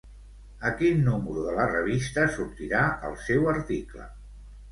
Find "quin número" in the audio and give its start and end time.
0.77-1.43